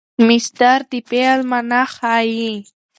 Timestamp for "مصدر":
0.27-0.79